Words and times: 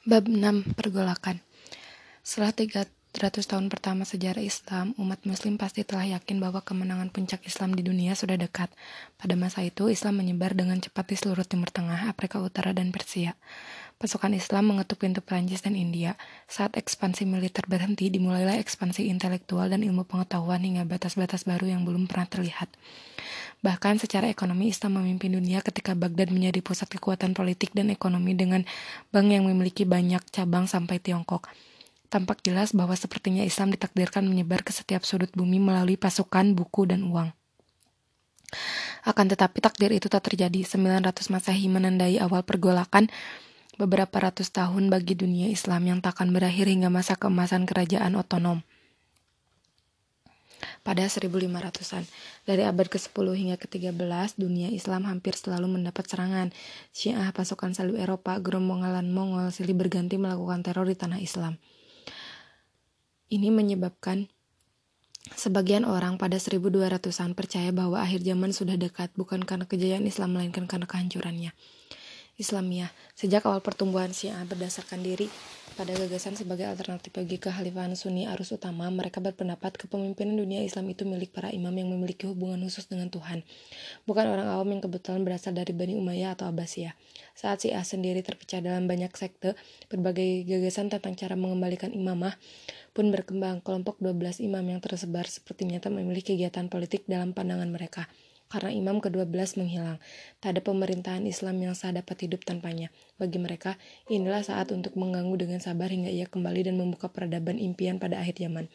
Bab 0.00 0.32
6 0.32 0.80
Pergolakan 0.80 1.44
Setelah 2.24 2.56
300 2.56 3.36
tahun 3.44 3.68
pertama 3.68 4.08
sejarah 4.08 4.40
Islam, 4.40 4.96
umat 4.96 5.20
muslim 5.28 5.60
pasti 5.60 5.84
telah 5.84 6.16
yakin 6.16 6.40
bahwa 6.40 6.64
kemenangan 6.64 7.12
puncak 7.12 7.44
Islam 7.44 7.76
di 7.76 7.84
dunia 7.84 8.16
sudah 8.16 8.40
dekat. 8.40 8.72
Pada 9.20 9.36
masa 9.36 9.60
itu, 9.60 9.92
Islam 9.92 10.24
menyebar 10.24 10.56
dengan 10.56 10.80
cepat 10.80 11.04
di 11.04 11.20
seluruh 11.20 11.44
Timur 11.44 11.68
Tengah, 11.68 12.08
Afrika 12.08 12.40
Utara, 12.40 12.72
dan 12.72 12.96
Persia. 12.96 13.36
Pasukan 14.00 14.32
Islam 14.32 14.72
mengetuk 14.72 15.04
pintu 15.04 15.20
Perancis 15.20 15.60
dan 15.60 15.76
India. 15.76 16.16
Saat 16.48 16.80
ekspansi 16.80 17.28
militer 17.28 17.68
berhenti, 17.68 18.08
dimulailah 18.08 18.56
ekspansi 18.56 19.12
intelektual 19.12 19.68
dan 19.68 19.84
ilmu 19.84 20.08
pengetahuan 20.08 20.64
hingga 20.64 20.88
batas-batas 20.88 21.44
baru 21.44 21.68
yang 21.68 21.84
belum 21.84 22.08
pernah 22.08 22.24
terlihat. 22.24 22.72
Bahkan 23.60 24.00
secara 24.00 24.32
ekonomi 24.32 24.72
Islam 24.72 25.04
memimpin 25.04 25.36
dunia 25.36 25.60
ketika 25.60 25.92
Baghdad 25.92 26.32
menjadi 26.32 26.64
pusat 26.64 26.88
kekuatan 26.88 27.36
politik 27.36 27.76
dan 27.76 27.92
ekonomi 27.92 28.32
dengan 28.32 28.64
bank 29.12 29.28
yang 29.28 29.44
memiliki 29.44 29.84
banyak 29.84 30.24
cabang 30.32 30.64
sampai 30.64 30.96
Tiongkok. 30.96 31.52
Tampak 32.08 32.40
jelas 32.40 32.72
bahwa 32.72 32.96
sepertinya 32.96 33.44
Islam 33.44 33.68
ditakdirkan 33.68 34.24
menyebar 34.24 34.64
ke 34.64 34.72
setiap 34.72 35.04
sudut 35.04 35.28
bumi 35.36 35.60
melalui 35.60 36.00
pasukan, 36.00 36.56
buku, 36.56 36.88
dan 36.88 37.04
uang. 37.04 37.36
Akan 39.04 39.28
tetapi 39.28 39.60
takdir 39.60 39.92
itu 39.92 40.08
tak 40.08 40.24
terjadi. 40.24 40.64
900 40.64 41.04
Masehi 41.28 41.68
menandai 41.68 42.16
awal 42.16 42.48
pergolakan 42.48 43.12
beberapa 43.80 44.20
ratus 44.20 44.52
tahun 44.52 44.92
bagi 44.92 45.16
dunia 45.16 45.48
Islam 45.48 45.88
yang 45.88 45.98
tak 46.04 46.20
akan 46.20 46.36
berakhir 46.36 46.68
hingga 46.68 46.92
masa 46.92 47.16
keemasan 47.16 47.64
kerajaan 47.64 48.12
otonom 48.20 48.60
pada 50.84 51.08
1500-an. 51.08 52.04
Dari 52.44 52.62
abad 52.64 52.86
ke-10 52.88 53.26
hingga 53.36 53.56
ke-13, 53.60 54.36
dunia 54.36 54.68
Islam 54.72 55.08
hampir 55.08 55.36
selalu 55.36 55.80
mendapat 55.80 56.08
serangan. 56.08 56.52
Syiah, 56.92 57.28
pasukan 57.32 57.72
salib 57.76 57.96
Eropa, 58.00 58.36
gerombolan 58.40 59.08
Mongol 59.12 59.52
silih 59.52 59.76
berganti 59.76 60.16
melakukan 60.16 60.64
teror 60.64 60.88
di 60.88 60.96
tanah 60.96 61.20
Islam. 61.20 61.56
Ini 63.30 63.48
menyebabkan 63.48 64.28
Sebagian 65.20 65.84
orang 65.84 66.16
pada 66.16 66.40
1200-an 66.40 67.36
percaya 67.36 67.68
bahwa 67.76 68.00
akhir 68.00 68.24
zaman 68.24 68.56
sudah 68.56 68.80
dekat 68.80 69.12
bukan 69.20 69.44
karena 69.44 69.68
kejayaan 69.68 70.08
Islam 70.08 70.32
melainkan 70.32 70.64
karena 70.64 70.88
kehancurannya. 70.88 71.52
Islamiyah. 72.40 72.88
Sejak 73.12 73.44
awal 73.44 73.60
pertumbuhan 73.60 74.16
Syiah 74.16 74.40
berdasarkan 74.48 75.04
diri 75.04 75.28
pada 75.80 75.96
gagasan 75.96 76.36
sebagai 76.36 76.68
alternatif 76.68 77.08
bagi 77.14 77.40
kekhalifahan 77.40 77.96
Sunni 77.96 78.28
arus 78.28 78.52
utama, 78.52 78.90
mereka 78.92 79.22
berpendapat 79.22 79.80
kepemimpinan 79.80 80.36
dunia 80.36 80.60
Islam 80.60 80.92
itu 80.92 81.08
milik 81.08 81.32
para 81.32 81.48
imam 81.52 81.72
yang 81.72 81.88
memiliki 81.88 82.28
hubungan 82.28 82.60
khusus 82.66 82.84
dengan 82.90 83.08
Tuhan, 83.08 83.46
bukan 84.04 84.26
orang 84.28 84.50
awam 84.50 84.68
yang 84.76 84.84
kebetulan 84.84 85.24
berasal 85.24 85.56
dari 85.56 85.72
Bani 85.72 85.96
Umayyah 85.96 86.36
atau 86.36 86.50
Abbasiyah. 86.52 86.92
Saat 87.32 87.64
Syiah 87.64 87.80
sendiri 87.80 88.20
terpecah 88.20 88.60
dalam 88.60 88.90
banyak 88.90 89.08
sekte, 89.14 89.56
berbagai 89.88 90.44
gagasan 90.44 90.92
tentang 90.92 91.16
cara 91.16 91.32
mengembalikan 91.38 91.94
imamah 91.94 92.36
pun 92.92 93.08
berkembang. 93.08 93.62
Kelompok 93.64 94.02
12 94.04 94.44
imam 94.44 94.64
yang 94.66 94.84
tersebar 94.84 95.24
sepertinya 95.30 95.80
tak 95.80 95.96
memiliki 95.96 96.36
kegiatan 96.36 96.68
politik 96.68 97.08
dalam 97.08 97.32
pandangan 97.32 97.72
mereka 97.72 98.04
karena 98.50 98.74
imam 98.74 98.98
ke-12 98.98 99.62
menghilang. 99.62 100.02
Tak 100.42 100.58
ada 100.58 100.60
pemerintahan 100.66 101.22
Islam 101.22 101.62
yang 101.62 101.78
sah 101.78 101.94
dapat 101.94 102.26
hidup 102.26 102.42
tanpanya. 102.42 102.90
Bagi 103.14 103.38
mereka, 103.38 103.78
inilah 104.10 104.42
saat 104.42 104.74
untuk 104.74 104.98
mengganggu 104.98 105.38
dengan 105.38 105.62
sabar 105.62 105.86
hingga 105.86 106.10
ia 106.10 106.26
kembali 106.26 106.66
dan 106.66 106.74
membuka 106.74 107.06
peradaban 107.06 107.62
impian 107.62 108.02
pada 108.02 108.18
akhir 108.18 108.42
zaman. 108.42 108.66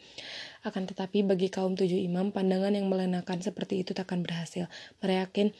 Akan 0.64 0.88
tetapi 0.88 1.20
bagi 1.28 1.52
kaum 1.52 1.76
tujuh 1.76 2.00
imam, 2.00 2.32
pandangan 2.32 2.72
yang 2.72 2.88
melenakan 2.88 3.44
seperti 3.44 3.84
itu 3.84 3.92
takkan 3.92 4.24
berhasil. 4.24 4.72
Mereka 5.04 5.26
yakin 5.28 5.52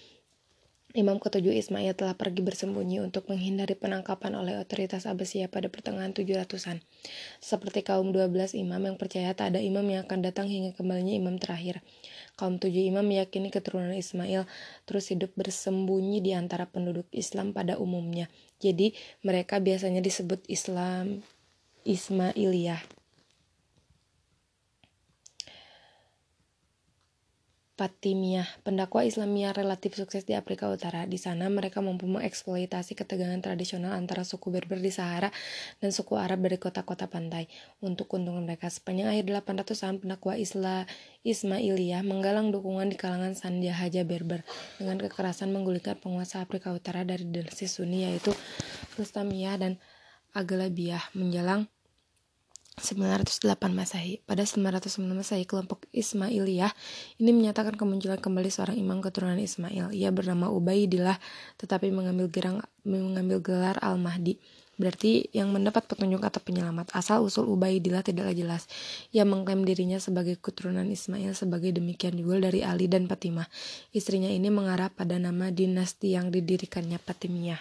Imam 0.96 1.20
ketujuh 1.20 1.52
Ismail 1.52 1.92
telah 1.92 2.16
pergi 2.16 2.40
bersembunyi 2.40 3.04
untuk 3.04 3.28
menghindari 3.28 3.76
penangkapan 3.76 4.32
oleh 4.32 4.56
otoritas 4.56 5.04
Abbasiyah 5.04 5.52
pada 5.52 5.68
pertengahan 5.68 6.16
700-an. 6.16 6.80
Seperti 7.36 7.84
kaum 7.84 8.16
12 8.16 8.56
imam 8.56 8.80
yang 8.80 8.96
percaya 8.96 9.36
tak 9.36 9.52
ada 9.52 9.60
imam 9.60 9.84
yang 9.84 10.08
akan 10.08 10.24
datang 10.24 10.48
hingga 10.48 10.72
kembalinya 10.72 11.12
imam 11.12 11.36
terakhir. 11.36 11.84
Kaum 12.40 12.56
tujuh 12.56 12.88
imam 12.88 13.04
meyakini 13.04 13.52
keturunan 13.52 13.92
Ismail 13.92 14.48
terus 14.88 15.12
hidup 15.12 15.36
bersembunyi 15.36 16.24
di 16.24 16.32
antara 16.32 16.64
penduduk 16.64 17.04
Islam 17.12 17.52
pada 17.52 17.76
umumnya. 17.76 18.32
Jadi 18.64 18.96
mereka 19.20 19.60
biasanya 19.60 20.00
disebut 20.00 20.48
Islam 20.48 21.20
Ismailiyah. 21.84 22.95
Fatimiyah, 27.76 28.48
pendakwa 28.64 29.04
Islamiyah 29.04 29.52
relatif 29.52 30.00
sukses 30.00 30.24
di 30.24 30.32
Afrika 30.32 30.64
Utara. 30.72 31.04
Di 31.04 31.20
sana 31.20 31.52
mereka 31.52 31.84
mampu 31.84 32.08
mengeksploitasi 32.08 32.96
ketegangan 32.96 33.44
tradisional 33.44 33.92
antara 33.92 34.24
suku 34.24 34.48
Berber 34.48 34.80
di 34.80 34.88
Sahara 34.88 35.28
dan 35.84 35.92
suku 35.92 36.16
Arab 36.16 36.40
dari 36.40 36.56
kota-kota 36.56 37.04
pantai. 37.04 37.52
Untuk 37.84 38.08
keuntungan 38.08 38.48
mereka, 38.48 38.72
sepanjang 38.72 39.12
akhir 39.12 39.28
800-an 39.28 40.00
pendakwa 40.00 40.40
Isla 40.40 40.88
Ismailiyah 41.20 42.00
menggalang 42.00 42.48
dukungan 42.48 42.88
di 42.88 42.96
kalangan 42.96 43.36
Sandiahaja 43.36 44.08
Berber 44.08 44.40
dengan 44.80 44.96
kekerasan 44.96 45.52
menggulingkan 45.52 46.00
penguasa 46.00 46.40
Afrika 46.40 46.72
Utara 46.72 47.04
dari 47.04 47.28
dinasti 47.28 47.68
Sunni 47.68 48.08
yaitu 48.08 48.32
Rustamiyah 48.96 49.60
dan 49.60 49.76
Aglabiyah 50.32 51.12
menjelang 51.12 51.68
908 52.76 53.72
Masehi. 53.72 54.20
Pada 54.28 54.44
909 54.44 55.16
Masehi, 55.16 55.48
kelompok 55.48 55.88
Ismailiyah 55.96 56.76
ini 57.16 57.32
menyatakan 57.32 57.72
kemunculan 57.72 58.20
kembali 58.20 58.52
seorang 58.52 58.76
imam 58.76 59.00
keturunan 59.00 59.40
Ismail. 59.40 59.96
Ia 59.96 60.12
bernama 60.12 60.52
Ubaidillah, 60.52 61.16
tetapi 61.56 61.88
mengambil, 61.88 62.28
gerang, 62.28 62.60
mengambil 62.84 63.40
gelar 63.40 63.80
Al-Mahdi. 63.80 64.36
Berarti 64.76 65.32
yang 65.32 65.56
mendapat 65.56 65.88
petunjuk 65.88 66.20
atau 66.20 66.36
penyelamat. 66.44 66.92
Asal 66.92 67.24
usul 67.24 67.48
Ubaidillah 67.48 68.04
tidaklah 68.04 68.36
jelas. 68.36 68.68
Ia 69.08 69.24
mengklaim 69.24 69.64
dirinya 69.64 69.96
sebagai 69.96 70.36
keturunan 70.36 70.84
Ismail 70.84 71.32
sebagai 71.32 71.72
demikian 71.72 72.12
juga 72.12 72.52
dari 72.52 72.60
Ali 72.60 72.92
dan 72.92 73.08
Fatimah. 73.08 73.48
Istrinya 73.96 74.28
ini 74.28 74.52
mengarah 74.52 74.92
pada 74.92 75.16
nama 75.16 75.48
dinasti 75.48 76.12
yang 76.12 76.28
didirikannya 76.28 77.00
Fatimiyah. 77.00 77.60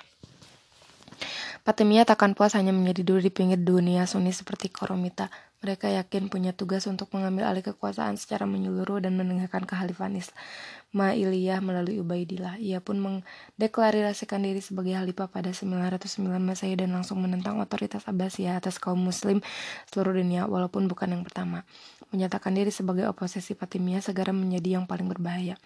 Fatimiyah 1.65 2.05
takkan 2.05 2.37
puas 2.37 2.53
hanya 2.53 2.69
menjadi 2.69 3.01
dulu 3.01 3.19
di 3.25 3.33
pinggir 3.33 3.57
dunia 3.57 4.05
Sunni 4.05 4.29
seperti 4.29 4.69
Koromita. 4.69 5.33
Mereka 5.65 5.89
yakin 5.89 6.29
punya 6.29 6.53
tugas 6.53 6.85
untuk 6.85 7.09
mengambil 7.17 7.49
alih 7.49 7.65
kekuasaan 7.65 8.21
secara 8.21 8.45
menyeluruh 8.45 9.01
dan 9.01 9.17
menegakkan 9.17 9.65
kehalifan 9.65 10.13
Ismailiyah 10.13 11.57
melalui 11.57 11.97
Ubaidillah. 12.05 12.61
Ia 12.61 12.85
pun 12.85 13.01
mendeklarasikan 13.01 14.45
diri 14.45 14.61
sebagai 14.61 14.93
khalifah 14.93 15.25
pada 15.25 15.49
909 15.49 16.21
Masehi 16.37 16.77
dan 16.77 16.93
langsung 16.93 17.17
menentang 17.17 17.57
otoritas 17.57 18.05
Abbasiyah 18.05 18.61
atas 18.61 18.77
kaum 18.77 19.01
muslim 19.01 19.41
seluruh 19.89 20.13
dunia 20.21 20.45
walaupun 20.45 20.85
bukan 20.85 21.17
yang 21.17 21.25
pertama. 21.25 21.65
Menyatakan 22.13 22.53
diri 22.53 22.69
sebagai 22.69 23.09
oposisi 23.09 23.57
Fatimiyah 23.57 24.05
segera 24.05 24.29
menjadi 24.37 24.77
yang 24.77 24.85
paling 24.85 25.09
berbahaya. 25.09 25.57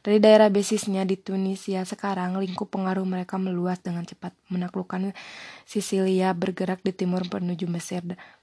Dari 0.00 0.16
daerah 0.16 0.48
basisnya 0.48 1.04
di 1.04 1.20
Tunisia 1.20 1.84
sekarang, 1.84 2.40
lingkup 2.40 2.72
pengaruh 2.72 3.04
mereka 3.04 3.36
meluas 3.36 3.84
dengan 3.84 4.08
cepat, 4.08 4.32
menaklukkan 4.48 5.12
Sisilia 5.68 6.32
bergerak 6.32 6.80
di 6.80 6.96
timur 6.96 7.28
menuju 7.28 7.68
Mesir 7.68 8.00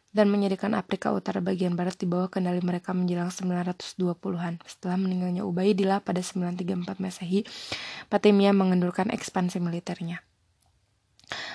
dan 0.09 0.31
menjadikan 0.31 0.74
Afrika 0.74 1.14
Utara 1.14 1.42
bagian 1.42 1.78
barat 1.78 1.97
di 1.97 2.09
bawah 2.09 2.30
kendali 2.30 2.62
mereka 2.62 2.94
menjelang 2.94 3.30
920-an. 3.34 4.62
Setelah 4.66 4.97
meninggalnya 4.97 5.46
Ubaidillah 5.46 6.02
pada 6.02 6.22
934 6.22 7.02
Masehi, 7.02 7.46
Fatimiyah 8.09 8.53
mengendurkan 8.53 9.14
ekspansi 9.14 9.62
militernya. 9.62 10.28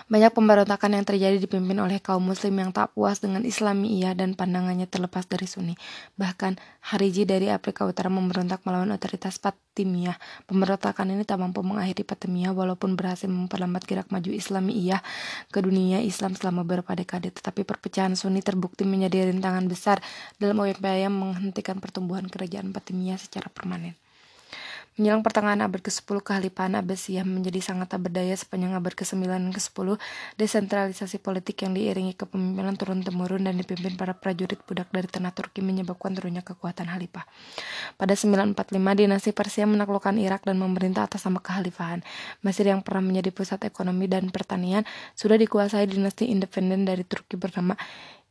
Banyak 0.07 0.31
pemberontakan 0.31 0.95
yang 0.95 1.03
terjadi 1.03 1.37
dipimpin 1.43 1.75
oleh 1.83 1.99
kaum 1.99 2.23
muslim 2.23 2.55
yang 2.61 2.71
tak 2.71 2.95
puas 2.95 3.19
dengan 3.19 3.43
Islamiyah 3.43 4.15
dan 4.15 4.39
pandangannya 4.39 4.87
terlepas 4.87 5.27
dari 5.27 5.51
Sunni. 5.51 5.75
Bahkan 6.15 6.61
Hariji 6.93 7.27
dari 7.27 7.51
Afrika 7.51 7.83
Utara 7.83 8.07
memberontak 8.13 8.63
melawan 8.63 8.95
otoritas 8.95 9.43
Fatimiyah. 9.43 10.15
Pemberontakan 10.47 11.11
ini 11.11 11.27
tak 11.27 11.43
mampu 11.43 11.67
mengakhiri 11.67 12.07
Fatimiyah 12.07 12.55
walaupun 12.55 12.95
berhasil 12.95 13.27
memperlambat 13.27 13.83
gerak 13.89 14.09
maju 14.15 14.31
Islamiyah 14.31 15.03
ke 15.51 15.59
dunia 15.59 15.99
Islam 16.05 16.39
selama 16.39 16.63
beberapa 16.63 16.95
dekade. 16.95 17.35
Tetapi 17.35 17.67
perpecahan 17.67 18.15
Sunni 18.15 18.45
terbukti 18.45 18.87
menjadi 18.87 19.33
rintangan 19.33 19.67
besar 19.67 19.99
dalam 20.39 20.63
upaya 20.63 21.11
menghentikan 21.11 21.83
pertumbuhan 21.83 22.31
kerajaan 22.31 22.71
Fatimiyah 22.71 23.19
secara 23.19 23.51
permanen. 23.51 24.04
Menjelang 24.95 25.27
pertengahan 25.27 25.59
abad 25.59 25.83
ke-10, 25.83 26.23
kehalifahan 26.23 26.79
Abbasiyah 26.79 27.27
menjadi 27.27 27.59
sangat 27.59 27.91
tak 27.91 28.07
berdaya 28.07 28.31
sepanjang 28.31 28.79
abad 28.79 28.95
ke-9 28.95 29.27
dan 29.27 29.51
ke-10. 29.51 29.99
Desentralisasi 30.39 31.19
politik 31.19 31.67
yang 31.67 31.75
diiringi 31.75 32.15
kepemimpinan 32.15 32.79
turun-temurun 32.79 33.43
dan 33.43 33.59
dipimpin 33.59 33.99
para 33.99 34.15
prajurit 34.15 34.63
budak 34.63 34.87
dari 34.95 35.11
tanah 35.11 35.35
Turki 35.35 35.67
menyebabkan 35.67 36.15
turunnya 36.15 36.47
kekuatan 36.47 36.87
khalifah. 36.87 37.27
Pada 37.99 38.15
945, 38.15 38.55
dinasti 38.95 39.35
Persia 39.35 39.67
menaklukkan 39.67 40.15
Irak 40.15 40.47
dan 40.47 40.63
memerintah 40.63 41.11
atas 41.11 41.27
nama 41.27 41.43
kehalifahan. 41.43 42.07
Mesir 42.47 42.71
yang 42.71 42.79
pernah 42.87 43.03
menjadi 43.03 43.35
pusat 43.35 43.67
ekonomi 43.67 44.07
dan 44.07 44.31
pertanian 44.31 44.87
sudah 45.19 45.35
dikuasai 45.35 45.91
dinasti 45.91 46.31
independen 46.31 46.87
dari 46.87 47.03
Turki 47.03 47.35
bernama 47.35 47.75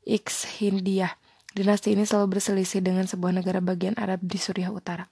X 0.08 0.64
Hindiyah 0.64 1.23
Dinasti 1.54 1.94
ini 1.94 2.02
selalu 2.02 2.38
berselisih 2.38 2.82
dengan 2.82 3.06
sebuah 3.06 3.30
negara 3.30 3.62
bagian 3.62 3.94
Arab 4.02 4.26
di 4.26 4.42
Suriah 4.42 4.74
Utara. 4.74 5.06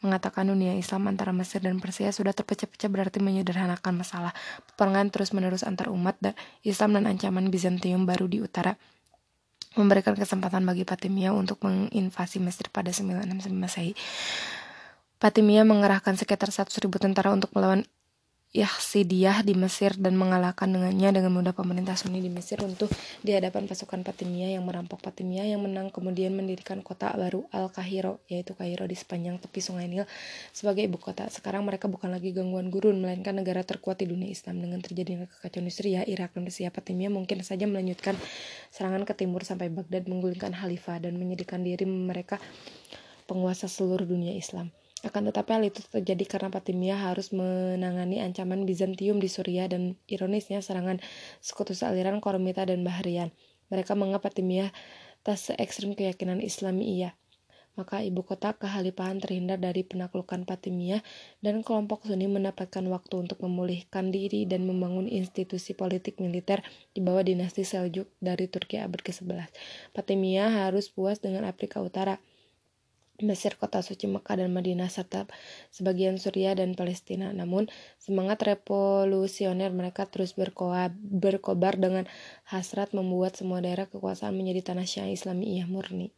Mengatakan 0.00 0.48
dunia 0.48 0.72
Islam 0.72 1.04
antara 1.04 1.36
Mesir 1.36 1.60
dan 1.60 1.84
Persia 1.84 2.08
sudah 2.16 2.32
terpecah-pecah 2.32 2.88
berarti 2.88 3.20
menyederhanakan 3.20 4.00
masalah. 4.00 4.32
Peperangan 4.72 5.12
terus-menerus 5.12 5.60
antar 5.68 5.92
umat 5.92 6.16
dan 6.24 6.32
Islam 6.64 6.96
dan 6.96 7.04
ancaman 7.12 7.52
Bizantium 7.52 8.08
baru 8.08 8.24
di 8.24 8.40
utara 8.40 8.80
memberikan 9.76 10.12
kesempatan 10.12 10.64
bagi 10.68 10.84
Fatimiyah 10.84 11.32
untuk 11.32 11.60
menginvasi 11.64 12.40
Mesir 12.40 12.68
pada 12.68 12.92
969 12.92 13.52
Masehi. 13.52 13.92
Fatimiyah 15.20 15.64
mengerahkan 15.64 16.16
sekitar 16.16 16.52
100 16.52 16.72
ribu 16.82 17.00
tentara 17.00 17.32
untuk 17.32 17.52
melawan 17.56 17.84
Yahsidiyah 18.52 19.48
di 19.48 19.56
Mesir 19.56 19.96
dan 19.96 20.12
mengalahkan 20.12 20.68
dengannya 20.68 21.08
dengan 21.08 21.32
mudah 21.32 21.56
pemerintah 21.56 21.96
Sunni 21.96 22.20
di 22.20 22.28
Mesir 22.28 22.60
untuk 22.60 22.92
di 23.24 23.32
hadapan 23.32 23.64
pasukan 23.64 24.04
Fatimiyah 24.04 24.60
yang 24.60 24.68
merampok 24.68 25.00
Fatimiyah 25.00 25.56
yang 25.56 25.64
menang 25.64 25.88
kemudian 25.88 26.36
mendirikan 26.36 26.84
kota 26.84 27.08
baru 27.16 27.48
Al-Kahiro 27.48 28.20
yaitu 28.28 28.52
Kairo 28.52 28.84
di 28.84 28.92
sepanjang 28.92 29.40
tepi 29.40 29.64
Sungai 29.64 29.88
Nil 29.88 30.04
sebagai 30.52 30.84
ibu 30.84 31.00
kota. 31.00 31.32
Sekarang 31.32 31.64
mereka 31.64 31.88
bukan 31.88 32.12
lagi 32.12 32.36
gangguan 32.36 32.68
gurun 32.68 33.00
melainkan 33.00 33.32
negara 33.32 33.64
terkuat 33.64 34.04
di 34.04 34.12
dunia 34.12 34.28
Islam 34.28 34.60
dengan 34.60 34.84
terjadinya 34.84 35.24
kekacauan 35.32 35.64
di 35.64 35.72
Syria, 35.72 36.04
Irak 36.04 36.36
dan 36.36 36.44
Persia. 36.44 36.68
Fatimiyah 36.68 37.08
mungkin 37.08 37.40
saja 37.40 37.64
melanjutkan 37.64 38.20
serangan 38.68 39.08
ke 39.08 39.16
timur 39.16 39.48
sampai 39.48 39.72
Baghdad 39.72 40.04
menggulingkan 40.04 40.52
khalifah 40.52 41.00
dan 41.00 41.16
menjadikan 41.16 41.64
diri 41.64 41.88
mereka 41.88 42.36
penguasa 43.24 43.64
seluruh 43.64 44.04
dunia 44.04 44.36
Islam. 44.36 44.68
Akan 45.02 45.26
tetapi 45.26 45.50
hal 45.50 45.66
itu 45.66 45.82
terjadi 45.82 46.24
karena 46.30 46.48
Fatimiyah 46.54 47.10
harus 47.10 47.34
menangani 47.34 48.22
ancaman 48.22 48.62
Bizantium 48.62 49.18
di 49.18 49.26
Suriah 49.26 49.66
dan 49.66 49.98
ironisnya 50.06 50.62
serangan 50.62 51.02
sekutu 51.42 51.74
sealiran 51.74 52.22
Koromita 52.22 52.62
dan 52.62 52.86
Bahrian. 52.86 53.34
Mereka 53.74 53.98
menganggap 53.98 54.30
Fatimiyah 54.30 54.70
tak 55.26 55.42
se 55.42 55.58
ekstrim 55.58 55.98
keyakinan 55.98 56.38
Islami 56.38 57.02
iya. 57.02 57.18
Maka 57.72 58.04
ibu 58.04 58.20
kota 58.20 58.52
kehalifahan 58.52 59.16
terhindar 59.16 59.56
dari 59.56 59.80
penaklukan 59.80 60.44
Fatimiyah 60.44 61.00
dan 61.40 61.64
kelompok 61.64 62.04
Sunni 62.04 62.28
mendapatkan 62.28 62.84
waktu 62.84 63.26
untuk 63.26 63.40
memulihkan 63.42 64.12
diri 64.12 64.44
dan 64.44 64.68
membangun 64.68 65.08
institusi 65.08 65.72
politik 65.72 66.20
militer 66.20 66.60
di 66.92 67.00
bawah 67.00 67.24
dinasti 67.24 67.64
Seljuk 67.64 68.12
dari 68.20 68.44
Turki 68.46 68.76
abad 68.76 69.00
ke-11. 69.00 69.50
Fatimiyah 69.96 70.68
harus 70.68 70.92
puas 70.92 71.18
dengan 71.24 71.48
Afrika 71.48 71.80
Utara 71.80 72.20
Mesir, 73.22 73.58
kota 73.58 73.82
suci 73.82 74.06
Mekah 74.06 74.42
dan 74.42 74.50
Madinah, 74.54 74.90
serta 74.90 75.26
sebagian 75.74 76.20
Suriah 76.20 76.54
dan 76.54 76.76
Palestina. 76.78 77.30
Namun, 77.32 77.66
semangat 77.98 78.42
revolusioner 78.44 79.72
mereka 79.74 80.06
terus 80.06 80.34
berkobar 80.36 81.74
dengan 81.78 82.04
hasrat 82.46 82.94
membuat 82.94 83.34
semua 83.34 83.58
daerah 83.64 83.90
kekuasaan 83.90 84.36
menjadi 84.36 84.74
tanah 84.74 84.86
Syiah 84.86 85.10
Islamiyah 85.10 85.66
murni. 85.66 86.14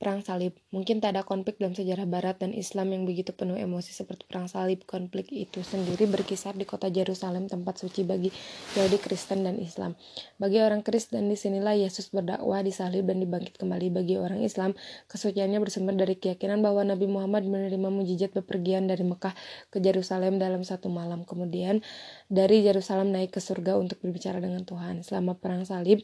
Perang 0.00 0.24
Salib. 0.24 0.56
Mungkin 0.72 1.04
tak 1.04 1.12
ada 1.12 1.28
konflik 1.28 1.60
dalam 1.60 1.76
sejarah 1.76 2.08
Barat 2.08 2.40
dan 2.40 2.56
Islam 2.56 2.96
yang 2.96 3.04
begitu 3.04 3.36
penuh 3.36 3.60
emosi 3.60 3.92
seperti 3.92 4.24
Perang 4.24 4.48
Salib. 4.48 4.88
Konflik 4.88 5.28
itu 5.28 5.60
sendiri 5.60 6.08
berkisar 6.08 6.56
di 6.56 6.64
kota 6.64 6.88
Yerusalem, 6.88 7.52
tempat 7.52 7.84
suci 7.84 8.08
bagi 8.08 8.32
Yahudi, 8.80 8.96
Kristen, 8.96 9.44
dan 9.44 9.60
Islam. 9.60 10.00
Bagi 10.40 10.64
orang 10.64 10.80
Kristen, 10.80 11.28
di 11.28 11.36
sinilah 11.36 11.76
Yesus 11.76 12.08
berdakwah, 12.16 12.64
disalib, 12.64 13.12
dan 13.12 13.20
dibangkit 13.20 13.60
kembali. 13.60 13.92
Bagi 13.92 14.16
orang 14.16 14.40
Islam, 14.40 14.72
kesuciannya 15.12 15.60
bersumber 15.60 15.92
dari 15.92 16.16
keyakinan 16.16 16.64
bahwa 16.64 16.80
Nabi 16.80 17.04
Muhammad 17.04 17.44
menerima 17.44 17.92
mujizat 17.92 18.32
bepergian 18.32 18.88
dari 18.88 19.04
Mekah 19.04 19.36
ke 19.68 19.84
Yerusalem 19.84 20.40
dalam 20.40 20.64
satu 20.64 20.88
malam. 20.88 21.28
Kemudian, 21.28 21.84
dari 22.32 22.64
Yerusalem 22.64 23.12
naik 23.12 23.36
ke 23.36 23.40
surga 23.44 23.76
untuk 23.76 24.00
berbicara 24.00 24.40
dengan 24.40 24.64
Tuhan. 24.64 25.04
Selama 25.04 25.36
Perang 25.36 25.68
Salib, 25.68 26.00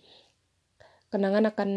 Kenangan 1.06 1.46
akan 1.54 1.70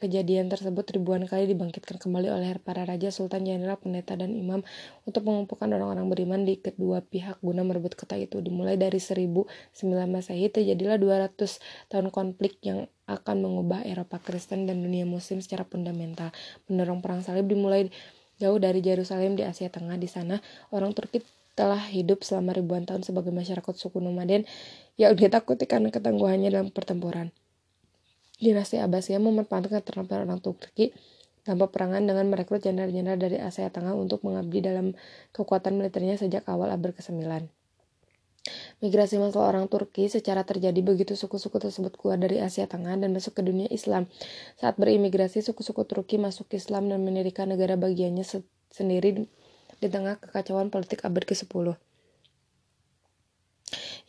kejadian 0.00 0.48
tersebut 0.48 0.96
ribuan 0.96 1.28
kali 1.28 1.44
dibangkitkan 1.52 2.00
kembali 2.00 2.32
oleh 2.32 2.56
para 2.58 2.88
raja, 2.88 3.12
sultan, 3.12 3.44
jenderal, 3.44 3.76
pendeta, 3.76 4.16
dan 4.16 4.32
imam 4.32 4.64
untuk 5.04 5.28
mengumpulkan 5.28 5.68
orang-orang 5.76 6.08
beriman 6.08 6.40
di 6.48 6.56
kedua 6.56 7.04
pihak 7.04 7.38
guna 7.44 7.60
merebut 7.60 7.92
kota 7.92 8.16
itu. 8.16 8.40
Dimulai 8.40 8.80
dari 8.80 8.96
1009 8.96 9.44
Masehi, 10.08 10.48
terjadilah 10.48 10.96
200 10.96 11.92
tahun 11.92 12.08
konflik 12.08 12.56
yang 12.64 12.88
akan 13.04 13.36
mengubah 13.44 13.84
Eropa 13.84 14.16
Kristen 14.24 14.64
dan 14.64 14.80
dunia 14.80 15.04
muslim 15.04 15.44
secara 15.44 15.68
fundamental. 15.68 16.32
Mendorong 16.66 17.04
perang 17.04 17.20
salib 17.20 17.44
dimulai 17.46 17.92
jauh 18.40 18.56
dari 18.56 18.80
Yerusalem 18.80 19.36
di 19.36 19.44
Asia 19.44 19.68
Tengah. 19.68 20.00
Di 20.00 20.08
sana, 20.08 20.40
orang 20.72 20.96
Turki 20.96 21.20
telah 21.52 21.82
hidup 21.92 22.24
selama 22.24 22.56
ribuan 22.56 22.88
tahun 22.88 23.04
sebagai 23.04 23.36
masyarakat 23.36 23.74
suku 23.76 24.00
nomaden 24.00 24.48
yang 24.96 25.12
ditakuti 25.12 25.68
karena 25.68 25.92
ketangguhannya 25.92 26.48
dalam 26.48 26.72
pertempuran. 26.72 27.36
Dinasti 28.40 28.80
Abbasiyah 28.80 29.20
memanfaatkan 29.20 29.84
keterampilan 29.84 30.24
orang 30.24 30.40
Turki 30.40 30.96
tanpa 31.44 31.68
perangan 31.68 32.04
dengan 32.04 32.24
merekrut 32.32 32.64
jenderal-jenderal 32.64 33.20
dari 33.20 33.36
Asia 33.36 33.68
Tengah 33.68 33.92
untuk 33.92 34.24
mengabdi 34.24 34.64
dalam 34.64 34.96
kekuatan 35.36 35.76
militernya 35.76 36.16
sejak 36.16 36.48
awal 36.48 36.72
abad 36.72 36.96
ke-9. 36.96 37.20
Migrasi 38.80 39.20
masuk 39.20 39.44
orang 39.44 39.68
Turki 39.68 40.08
secara 40.08 40.48
terjadi 40.48 40.80
begitu 40.80 41.12
suku-suku 41.12 41.60
tersebut 41.60 41.92
keluar 42.00 42.16
dari 42.16 42.40
Asia 42.40 42.64
Tengah 42.64 42.96
dan 42.96 43.12
masuk 43.12 43.36
ke 43.36 43.42
dunia 43.44 43.68
Islam. 43.68 44.08
Saat 44.56 44.80
berimigrasi, 44.80 45.44
suku-suku 45.44 45.84
Turki 45.84 46.16
masuk 46.16 46.48
Islam 46.56 46.88
dan 46.88 47.04
mendirikan 47.04 47.52
negara 47.52 47.76
bagiannya 47.76 48.24
sendiri 48.72 49.28
di 49.80 49.88
tengah 49.92 50.16
kekacauan 50.16 50.72
politik 50.72 51.04
abad 51.04 51.28
ke-10. 51.28 51.76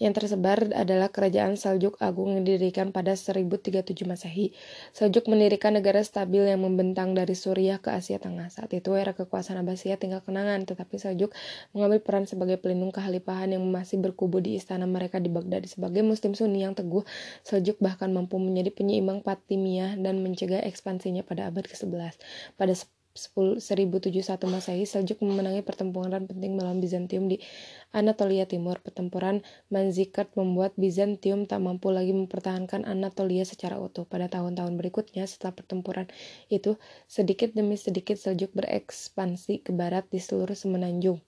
Yang 0.01 0.13
tersebar 0.25 0.73
adalah 0.73 1.13
kerajaan 1.13 1.53
Saljuk 1.55 1.97
Agung 2.01 2.33
yang 2.33 2.43
didirikan 2.45 2.89
pada 2.89 3.13
1037 3.13 3.93
Masehi. 4.09 4.53
Saljuk 4.91 5.29
mendirikan 5.29 5.77
negara 5.77 6.01
stabil 6.01 6.41
yang 6.49 6.65
membentang 6.65 7.13
dari 7.13 7.37
Suriah 7.37 7.77
ke 7.77 7.93
Asia 7.93 8.17
Tengah. 8.17 8.49
Saat 8.49 8.73
itu 8.73 8.97
era 8.97 9.13
kekuasaan 9.13 9.61
Abbasiyah 9.61 10.01
tinggal 10.01 10.25
kenangan, 10.25 10.65
tetapi 10.65 10.97
Saljuk 10.97 11.31
mengambil 11.77 12.01
peran 12.01 12.25
sebagai 12.25 12.57
pelindung 12.57 12.89
kehalifahan 12.89 13.53
yang 13.53 13.63
masih 13.69 14.01
berkubu 14.01 14.41
di 14.41 14.57
istana 14.57 14.89
mereka 14.89 15.21
di 15.21 15.29
Baghdad. 15.29 15.65
Sebagai 15.69 16.01
muslim 16.01 16.33
sunni 16.33 16.65
yang 16.65 16.73
teguh, 16.73 17.05
Saljuk 17.45 17.77
bahkan 17.77 18.09
mampu 18.09 18.41
menjadi 18.41 18.73
penyeimbang 18.73 19.21
Fatimiyah 19.21 19.97
dan 20.01 20.25
mencegah 20.25 20.65
ekspansinya 20.65 21.21
pada 21.21 21.49
abad 21.49 21.69
ke-11. 21.69 22.17
Pada 22.57 22.73
1071 23.11 24.39
Masehi, 24.47 24.87
Seljuk 24.87 25.19
memenangi 25.19 25.59
pertempuran 25.67 26.23
penting 26.31 26.55
melawan 26.55 26.79
Bizantium 26.79 27.27
di 27.27 27.43
Anatolia 27.91 28.47
Timur. 28.47 28.79
Pertempuran 28.79 29.43
Manzikert 29.67 30.31
membuat 30.39 30.71
Bizantium 30.79 31.43
tak 31.43 31.59
mampu 31.59 31.91
lagi 31.91 32.15
mempertahankan 32.15 32.87
Anatolia 32.87 33.43
secara 33.43 33.75
utuh. 33.83 34.07
Pada 34.07 34.31
tahun-tahun 34.31 34.79
berikutnya, 34.79 35.27
setelah 35.27 35.51
pertempuran 35.51 36.07
itu, 36.47 36.79
sedikit 37.11 37.51
demi 37.51 37.75
sedikit 37.75 38.15
Seljuk 38.15 38.55
berekspansi 38.55 39.67
ke 39.67 39.75
barat 39.75 40.07
di 40.07 40.23
seluruh 40.23 40.55
semenanjung 40.55 41.19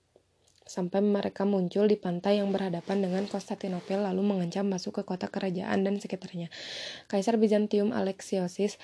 sampai 0.64 1.04
mereka 1.04 1.44
muncul 1.44 1.84
di 1.84 2.00
pantai 2.00 2.40
yang 2.40 2.48
berhadapan 2.48 3.04
dengan 3.04 3.28
Konstantinopel 3.28 4.00
lalu 4.00 4.24
mengancam 4.24 4.64
masuk 4.64 5.00
ke 5.00 5.02
kota 5.04 5.28
kerajaan 5.28 5.84
dan 5.84 6.00
sekitarnya. 6.00 6.48
Kaisar 7.04 7.36
Bizantium 7.36 7.92
Alexiosis 7.92 8.80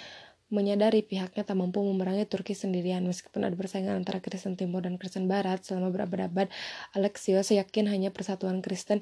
menyadari 0.51 1.07
pihaknya 1.07 1.47
tak 1.47 1.57
mampu 1.57 1.81
memerangi 1.81 2.27
Turki 2.27 2.53
sendirian. 2.59 3.07
Meskipun 3.07 3.47
ada 3.47 3.55
persaingan 3.55 4.03
antara 4.03 4.19
Kristen 4.19 4.59
Timur 4.59 4.83
dan 4.83 4.99
Kristen 4.99 5.31
Barat 5.31 5.63
selama 5.63 5.95
berabad-abad 5.95 6.51
Alexios 6.93 7.55
yakin 7.55 7.87
hanya 7.87 8.11
persatuan 8.11 8.61
Kristen 8.61 9.01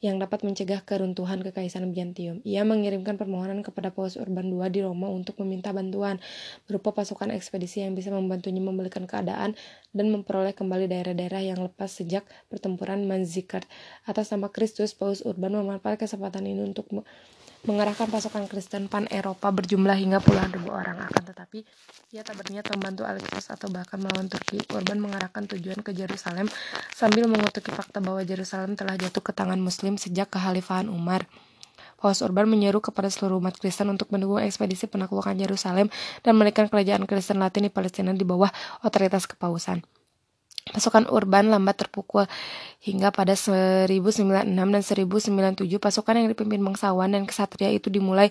yang 0.00 0.16
dapat 0.16 0.40
mencegah 0.48 0.80
keruntuhan 0.80 1.44
kekaisaran 1.44 1.92
Byzantium. 1.92 2.40
Ia 2.48 2.64
mengirimkan 2.64 3.20
permohonan 3.20 3.60
kepada 3.60 3.92
Paus 3.92 4.16
Urban 4.16 4.48
II 4.48 4.64
di 4.72 4.80
Roma 4.80 5.12
untuk 5.12 5.36
meminta 5.44 5.76
bantuan 5.76 6.16
berupa 6.64 6.96
pasukan 6.96 7.28
ekspedisi 7.36 7.84
yang 7.84 7.92
bisa 7.92 8.08
membantunya 8.08 8.64
memulihkan 8.64 9.04
keadaan 9.04 9.52
dan 9.92 10.06
memperoleh 10.08 10.56
kembali 10.56 10.88
daerah-daerah 10.88 11.52
yang 11.52 11.60
lepas 11.60 11.92
sejak 11.92 12.24
pertempuran 12.48 13.04
Manzikert. 13.04 13.68
Atas 14.08 14.32
nama 14.32 14.48
Kristus, 14.48 14.96
Paus 14.96 15.20
Urban 15.20 15.52
memanfaatkan 15.52 16.08
kesempatan 16.08 16.48
ini 16.48 16.64
untuk 16.64 16.88
mengerahkan 17.60 18.08
pasukan 18.08 18.48
Kristen 18.48 18.88
pan 18.88 19.04
Eropa 19.12 19.52
berjumlah 19.52 19.92
hingga 19.92 20.18
puluhan 20.24 20.48
ribu 20.48 20.72
orang. 20.72 20.96
Akan 21.04 21.28
tetapi, 21.28 21.60
ia 22.16 22.24
tak 22.24 22.40
berniat 22.40 22.64
membantu 22.72 23.04
Alexios 23.04 23.52
atau 23.52 23.68
bahkan 23.68 24.00
melawan 24.00 24.32
Turki. 24.32 24.64
Urban 24.72 24.96
mengarahkan 24.96 25.44
tujuan 25.44 25.84
ke 25.84 25.92
Yerusalem 25.92 26.48
sambil 26.96 27.28
mengutuki 27.28 27.68
fakta 27.68 28.00
bahwa 28.00 28.24
Yerusalem 28.24 28.80
telah 28.80 28.96
jatuh 28.96 29.20
ke 29.20 29.32
tangan 29.36 29.60
Muslim 29.60 29.89
sejak 29.96 30.30
kekhalifahan 30.30 30.92
Umar. 30.92 31.26
Paus 32.00 32.24
Urban 32.24 32.48
menyeru 32.48 32.80
kepada 32.80 33.12
seluruh 33.12 33.40
umat 33.40 33.60
Kristen 33.60 33.92
untuk 33.92 34.08
mendukung 34.08 34.40
ekspedisi 34.40 34.88
penaklukan 34.88 35.36
Yerusalem 35.36 35.92
dan 36.24 36.32
menekan 36.32 36.72
kerajaan 36.72 37.04
Kristen 37.04 37.40
Latin 37.40 37.68
di 37.68 37.72
Palestina 37.72 38.16
di 38.16 38.24
bawah 38.24 38.48
otoritas 38.80 39.28
kepausan. 39.28 39.84
Pasukan 40.70 41.08
urban 41.08 41.48
lambat 41.50 41.82
terpukul 41.82 42.28
hingga 42.84 43.10
pada 43.10 43.32
1096 43.32 44.44
dan 44.44 44.82
1097 44.84 45.66
pasukan 45.80 46.14
yang 46.14 46.28
dipimpin 46.30 46.60
bangsawan 46.60 47.10
dan 47.10 47.24
kesatria 47.24 47.72
itu 47.72 47.88
dimulai 47.88 48.28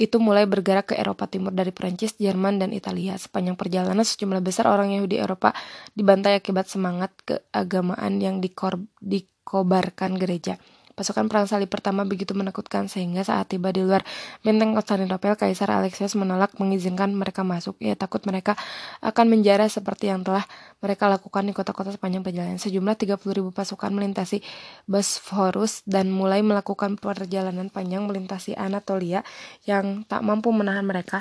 itu 0.00 0.18
mulai 0.18 0.48
bergerak 0.50 0.90
ke 0.90 0.94
Eropa 0.98 1.30
Timur 1.30 1.54
dari 1.54 1.70
Prancis, 1.70 2.18
Jerman, 2.18 2.58
dan 2.58 2.74
Italia. 2.74 3.14
Sepanjang 3.14 3.54
perjalanan, 3.54 4.02
sejumlah 4.02 4.42
besar 4.42 4.66
orang 4.66 4.90
Yahudi 4.98 5.20
Eropa 5.20 5.54
dibantai 5.94 6.42
akibat 6.42 6.66
semangat 6.66 7.14
keagamaan 7.22 8.18
yang 8.18 8.42
dikor 8.42 8.82
dikobarkan 8.98 10.18
gereja. 10.18 10.58
Pasukan 11.02 11.26
perang 11.26 11.50
salib 11.50 11.66
pertama 11.66 12.06
begitu 12.06 12.30
menakutkan 12.30 12.86
sehingga 12.86 13.26
saat 13.26 13.50
tiba 13.50 13.74
di 13.74 13.82
luar 13.82 14.06
benteng 14.46 14.70
Konstantinopel, 14.70 15.34
Kaisar 15.34 15.74
Alexios 15.74 16.14
menolak 16.14 16.54
mengizinkan 16.62 17.10
mereka 17.10 17.42
masuk. 17.42 17.74
Ia 17.82 17.98
takut 17.98 18.22
mereka 18.22 18.54
akan 19.02 19.26
menjara 19.26 19.66
seperti 19.66 20.14
yang 20.14 20.22
telah 20.22 20.46
mereka 20.78 21.10
lakukan 21.10 21.42
di 21.42 21.50
kota-kota 21.50 21.90
sepanjang 21.90 22.22
perjalanan. 22.22 22.62
Sejumlah 22.62 22.94
30.000 22.94 23.18
pasukan 23.50 23.90
melintasi 23.90 24.46
Bosphorus 24.86 25.82
dan 25.90 26.14
mulai 26.14 26.38
melakukan 26.46 26.94
perjalanan 26.94 27.66
panjang 27.66 28.06
melintasi 28.06 28.54
Anatolia 28.54 29.26
yang 29.66 30.06
tak 30.06 30.22
mampu 30.22 30.54
menahan 30.54 30.86
mereka. 30.86 31.18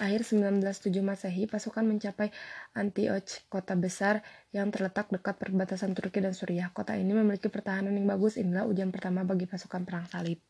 Akhir 0.00 0.24
1907 0.24 1.04
Masehi, 1.04 1.44
pasukan 1.44 1.84
mencapai 1.84 2.32
Antioch, 2.72 3.44
kota 3.52 3.76
besar 3.76 4.24
yang 4.48 4.72
terletak 4.72 5.12
dekat 5.12 5.36
perbatasan 5.36 5.92
Turki 5.92 6.24
dan 6.24 6.32
Suriah. 6.32 6.72
Kota 6.72 6.96
ini 6.96 7.12
memiliki 7.12 7.52
pertahanan 7.52 7.92
yang 7.92 8.08
bagus. 8.08 8.40
Inilah 8.40 8.64
ujian 8.64 8.88
pertama 8.96 9.28
bagi 9.28 9.44
pasukan 9.44 9.84
perang 9.84 10.08
salib. 10.08 10.40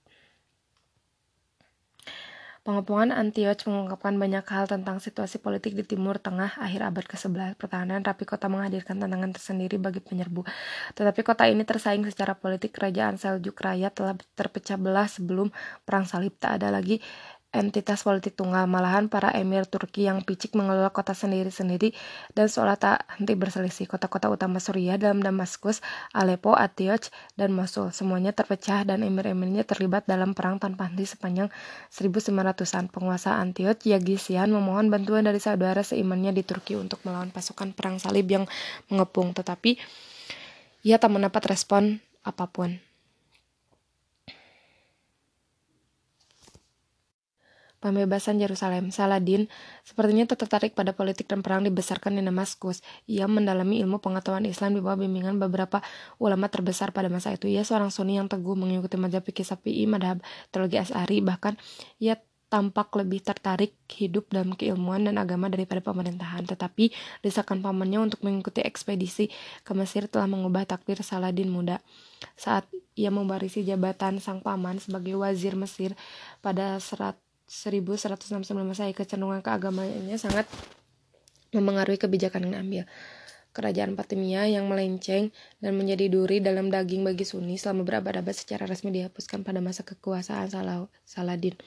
Pengepungan 2.61 3.11
Antioch 3.11 3.59
mengungkapkan 3.67 4.21
banyak 4.21 4.45
hal 4.47 4.69
tentang 4.69 5.01
situasi 5.03 5.43
politik 5.43 5.75
di 5.75 5.83
Timur 5.83 6.21
Tengah 6.21 6.61
akhir 6.61 6.87
abad 6.87 7.05
ke-11. 7.09 7.59
Pertahanan 7.59 8.05
rapi 8.05 8.29
kota 8.29 8.47
menghadirkan 8.47 9.01
tantangan 9.01 9.33
tersendiri 9.33 9.81
bagi 9.81 9.99
penyerbu. 9.99 10.47
Tetapi 10.93 11.21
kota 11.25 11.49
ini 11.51 11.67
tersaing 11.67 12.07
secara 12.07 12.37
politik. 12.39 12.77
Kerajaan 12.77 13.19
Seljuk 13.19 13.57
Raya 13.59 13.91
telah 13.91 14.15
terpecah 14.39 14.79
belah 14.79 15.09
sebelum 15.09 15.51
Perang 15.83 16.07
Salib. 16.07 16.37
Tak 16.37 16.61
ada 16.61 16.69
lagi 16.69 17.01
entitas 17.51 18.07
politik 18.07 18.39
tunggal. 18.39 18.71
Malahan 18.71 19.11
para 19.11 19.35
emir 19.35 19.67
Turki 19.67 20.07
yang 20.07 20.23
picik 20.23 20.55
mengelola 20.55 20.95
kota 20.95 21.15
sendiri-sendiri 21.15 21.95
dan 22.35 22.47
seolah 22.47 22.79
tak 22.79 23.07
henti 23.19 23.35
berselisih. 23.35 23.91
Kota-kota 23.91 24.31
utama 24.31 24.63
Suriah 24.63 24.97
dalam 24.97 25.19
Damaskus, 25.23 25.83
Aleppo, 26.15 26.55
Antioch, 26.55 27.11
dan 27.35 27.51
Mosul. 27.51 27.91
Semuanya 27.91 28.31
terpecah 28.31 28.87
dan 28.87 29.03
emir-emirnya 29.03 29.67
terlibat 29.67 30.07
dalam 30.07 30.33
perang 30.33 30.63
tanpa 30.63 30.87
henti 30.87 31.07
sepanjang 31.07 31.51
1900-an. 31.91 32.91
Penguasa 32.91 33.39
Antioch, 33.39 33.83
Yagisian, 33.83 34.55
memohon 34.55 34.89
bantuan 34.89 35.27
dari 35.27 35.43
saudara 35.43 35.83
seimannya 35.83 36.31
di 36.31 36.47
Turki 36.47 36.79
untuk 36.79 37.03
melawan 37.03 37.35
pasukan 37.35 37.75
perang 37.75 37.99
salib 37.99 38.31
yang 38.31 38.45
mengepung. 38.87 39.35
Tetapi 39.35 39.75
ia 40.87 40.97
tak 40.97 41.13
mendapat 41.13 41.43
respon 41.51 41.99
apa 42.23 42.47
pun. 42.47 42.90
Pembebasan 47.81 48.39
Yerusalem. 48.39 48.93
Saladin 48.93 49.49
sepertinya 49.83 50.29
tertarik 50.29 50.77
pada 50.77 50.93
politik 50.93 51.27
dan 51.27 51.41
perang 51.41 51.65
dibesarkan 51.65 52.15
di 52.15 52.23
Damaskus. 52.23 52.85
Ia 53.09 53.27
mendalami 53.27 53.81
ilmu 53.81 53.99
pengetahuan 53.99 54.45
Islam 54.45 54.77
di 54.77 54.81
bawah 54.85 55.01
bimbingan 55.01 55.41
beberapa 55.41 55.81
ulama 56.21 56.47
terbesar 56.53 56.93
pada 56.93 57.09
masa 57.09 57.35
itu. 57.35 57.49
Ia 57.49 57.65
seorang 57.65 57.89
Sunni 57.89 58.21
yang 58.21 58.29
teguh 58.29 58.55
mengikuti 58.55 59.01
mazhab 59.01 59.25
fikih 59.25 59.49
madhab 59.89 60.21
teologi 60.53 60.77
As'ari, 60.77 61.25
bahkan 61.25 61.57
ia 61.97 62.21
tampak 62.51 62.91
lebih 62.99 63.23
tertarik 63.23 63.79
hidup 63.87 64.27
dalam 64.35 64.59
keilmuan 64.59 65.07
dan 65.07 65.17
agama 65.23 65.47
daripada 65.47 65.79
pemerintahan. 65.81 66.45
Tetapi 66.45 66.91
desakan 67.23 67.63
pamannya 67.63 68.11
untuk 68.11 68.21
mengikuti 68.27 68.61
ekspedisi 68.61 69.31
ke 69.63 69.73
Mesir 69.73 70.11
telah 70.11 70.27
mengubah 70.27 70.67
takdir 70.67 70.99
Saladin 71.01 71.49
muda. 71.49 71.79
Saat 72.35 72.69
ia 72.99 73.09
membarisi 73.09 73.63
jabatan 73.63 74.19
sang 74.19 74.43
paman 74.43 74.83
sebagai 74.83 75.17
wazir 75.17 75.55
Mesir 75.55 75.95
pada 76.43 76.77
serat 76.83 77.17
1169 77.51 78.47
Masehi 78.63 78.95
kecenderungan 78.95 79.43
keagamaannya 79.43 80.15
sangat 80.23 80.47
memengaruhi 81.51 81.99
kebijakan 81.99 82.47
yang 82.47 82.63
diambil. 82.63 82.85
Kerajaan 83.51 83.99
Fatimiyah 83.99 84.47
yang 84.47 84.71
melenceng 84.71 85.35
dan 85.59 85.75
menjadi 85.75 86.07
duri 86.07 86.39
dalam 86.39 86.71
daging 86.71 87.03
bagi 87.03 87.27
Sunni 87.27 87.59
selama 87.59 87.83
berabad-abad 87.83 88.31
secara 88.31 88.63
resmi 88.71 88.95
dihapuskan 88.95 89.43
pada 89.43 89.59
masa 89.59 89.83
kekuasaan 89.83 90.47
Saladin. 91.03 91.59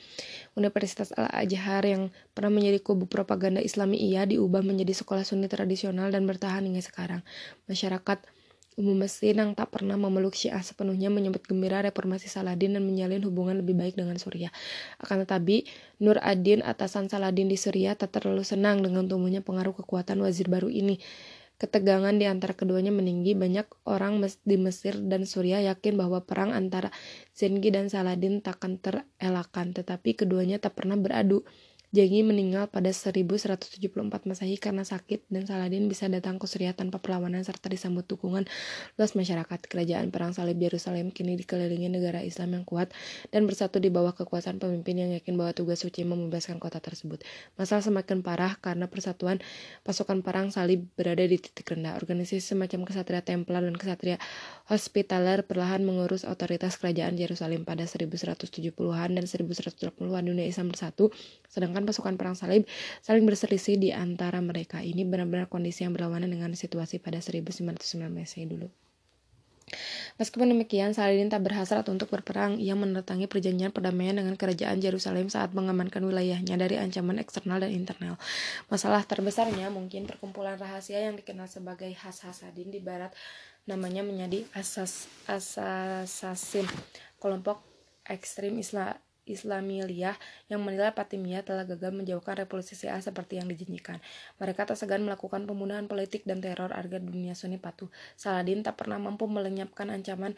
Universitas 0.56 1.12
Al-Azhar 1.12 1.84
yang 1.84 2.16
pernah 2.32 2.56
menjadi 2.56 2.80
kubu 2.80 3.12
propaganda 3.12 3.60
Islami 3.60 4.00
ia 4.00 4.24
diubah 4.24 4.64
menjadi 4.64 4.96
sekolah 4.96 5.28
Sunni 5.28 5.52
tradisional 5.52 6.08
dan 6.08 6.24
bertahan 6.24 6.64
hingga 6.64 6.80
sekarang. 6.80 7.20
Masyarakat 7.68 8.24
Umum 8.74 9.06
Mesir 9.06 9.38
yang 9.38 9.54
tak 9.54 9.70
pernah 9.70 9.94
memeluk 9.94 10.34
Syiah 10.34 10.62
sepenuhnya 10.66 11.14
menyebut 11.14 11.46
gembira 11.46 11.86
reformasi 11.86 12.26
Saladin 12.26 12.74
dan 12.74 12.84
menjalin 12.84 13.22
hubungan 13.22 13.62
lebih 13.62 13.78
baik 13.78 13.94
dengan 13.94 14.18
Suriah. 14.18 14.50
Akan 14.98 15.22
tetapi, 15.22 15.70
Nur 16.02 16.18
Adin 16.18 16.66
atasan 16.66 17.06
Saladin 17.06 17.46
di 17.46 17.58
Suriah 17.58 17.94
tak 17.94 18.18
terlalu 18.18 18.42
senang 18.42 18.82
dengan 18.82 19.06
tumbuhnya 19.06 19.46
pengaruh 19.46 19.78
kekuatan 19.78 20.18
wazir 20.26 20.50
baru 20.50 20.74
ini. 20.74 20.98
Ketegangan 21.62 22.18
di 22.18 22.26
antara 22.26 22.58
keduanya 22.58 22.90
meninggi. 22.90 23.38
Banyak 23.38 23.86
orang 23.86 24.20
di 24.44 24.58
Mesir 24.58 24.98
dan 25.00 25.24
Suriah 25.24 25.62
yakin 25.64 25.96
bahwa 25.96 26.26
perang 26.26 26.52
antara 26.52 26.90
Zengi 27.32 27.70
dan 27.70 27.88
Saladin 27.94 28.42
takkan 28.42 28.82
terelakkan, 28.82 29.72
tetapi 29.72 30.18
keduanya 30.18 30.58
tak 30.58 30.82
pernah 30.82 30.98
beradu. 30.98 31.46
Jengi 31.94 32.26
meninggal 32.26 32.74
pada 32.74 32.90
1174 32.90 33.86
Masehi 34.26 34.58
karena 34.58 34.82
sakit 34.82 35.30
dan 35.30 35.46
Saladin 35.46 35.86
bisa 35.86 36.10
datang 36.10 36.42
ke 36.42 36.50
Suriah 36.50 36.74
tanpa 36.74 36.98
perlawanan 36.98 37.46
serta 37.46 37.70
disambut 37.70 38.10
dukungan 38.10 38.50
luas 38.98 39.14
masyarakat. 39.14 39.70
Kerajaan 39.70 40.10
Perang 40.10 40.34
Salib 40.34 40.58
Yerusalem 40.58 41.14
kini 41.14 41.38
dikelilingi 41.38 41.94
negara 41.94 42.26
Islam 42.26 42.58
yang 42.58 42.66
kuat 42.66 42.90
dan 43.30 43.46
bersatu 43.46 43.78
di 43.78 43.94
bawah 43.94 44.18
kekuasaan 44.18 44.58
pemimpin 44.58 45.06
yang 45.06 45.14
yakin 45.14 45.38
bahwa 45.38 45.54
tugas 45.54 45.86
suci 45.86 46.02
membebaskan 46.02 46.58
kota 46.58 46.82
tersebut. 46.82 47.22
Masalah 47.62 47.86
semakin 47.86 48.26
parah 48.26 48.58
karena 48.58 48.90
persatuan 48.90 49.38
pasukan 49.86 50.26
perang 50.26 50.50
salib 50.50 50.90
berada 50.98 51.22
di 51.22 51.38
titik 51.38 51.78
rendah. 51.78 51.94
Organisasi 52.02 52.42
semacam 52.42 52.90
kesatria 52.90 53.22
Templar 53.22 53.62
dan 53.62 53.78
kesatria 53.78 54.18
Hospitaler 54.66 55.46
perlahan 55.46 55.86
mengurus 55.86 56.26
otoritas 56.26 56.82
kerajaan 56.82 57.22
Yerusalem 57.22 57.70
pada 57.70 57.86
1170-an 57.86 59.14
dan 59.14 59.26
1180-an 59.30 60.24
dunia 60.26 60.50
Islam 60.50 60.74
bersatu, 60.74 61.14
sedangkan 61.46 61.83
pasukan 61.86 62.16
perang 62.16 62.36
salib 62.36 62.68
saling 63.00 63.24
berselisih 63.28 63.80
di 63.80 63.90
antara 63.92 64.40
mereka. 64.40 64.82
Ini 64.84 65.04
benar-benar 65.08 65.48
kondisi 65.48 65.86
yang 65.86 65.94
berlawanan 65.94 66.32
dengan 66.32 66.52
situasi 66.56 67.00
pada 67.00 67.20
1909 67.22 67.80
Masehi 68.10 68.48
dulu. 68.48 68.68
Meskipun 70.22 70.54
demikian, 70.54 70.94
Saladin 70.94 71.32
tak 71.32 71.42
berhasrat 71.42 71.88
untuk 71.90 72.14
berperang. 72.14 72.62
Ia 72.62 72.78
meneretangi 72.78 73.26
perjanjian 73.26 73.74
perdamaian 73.74 74.14
dengan 74.14 74.38
kerajaan 74.38 74.78
Yerusalem 74.78 75.32
saat 75.32 75.56
mengamankan 75.58 76.06
wilayahnya 76.06 76.54
dari 76.60 76.78
ancaman 76.78 77.18
eksternal 77.18 77.64
dan 77.64 77.74
internal. 77.74 78.20
Masalah 78.70 79.02
terbesarnya 79.08 79.74
mungkin 79.74 80.06
perkumpulan 80.06 80.60
rahasia 80.60 81.02
yang 81.02 81.18
dikenal 81.18 81.50
sebagai 81.50 81.90
Has 81.98 82.22
Hasadin 82.22 82.70
di 82.70 82.78
barat 82.84 83.10
namanya 83.66 84.04
menjadi 84.04 84.46
Asas 84.54 85.08
Asasin, 85.26 86.68
kelompok 87.18 87.64
ekstrim 88.06 88.60
Islam 88.60 89.00
Islamiyah 89.24 90.16
yang 90.52 90.60
menilai 90.60 90.92
Fatimiyah 90.92 91.48
telah 91.48 91.64
gagal 91.64 91.96
menjauhkan 91.96 92.44
revolusi 92.44 92.76
Syiah 92.76 93.00
seperti 93.00 93.40
yang 93.40 93.48
dijanjikan. 93.48 94.04
Mereka 94.40 94.68
tak 94.68 94.76
segan 94.76 95.08
melakukan 95.08 95.48
pembunuhan 95.48 95.88
politik 95.88 96.28
dan 96.28 96.44
teror 96.44 96.76
agar 96.76 97.00
dunia 97.00 97.32
Sunni 97.34 97.56
patuh. 97.56 97.88
Saladin 98.20 98.62
tak 98.62 98.84
pernah 98.84 99.00
mampu 99.00 99.28
melenyapkan 99.32 99.88
ancaman 99.88 100.36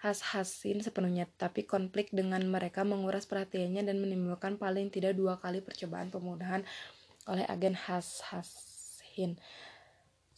Has-Hasin 0.00 0.80
sepenuhnya, 0.80 1.28
tapi 1.36 1.68
konflik 1.68 2.08
dengan 2.08 2.40
mereka 2.48 2.88
menguras 2.88 3.28
perhatiannya 3.28 3.84
dan 3.84 4.00
menimbulkan 4.00 4.56
paling 4.56 4.88
tidak 4.88 5.12
dua 5.12 5.36
kali 5.36 5.60
percobaan 5.60 6.08
pembunuhan 6.08 6.64
oleh 7.28 7.44
agen 7.44 7.76
Has-Hasin. 7.76 9.36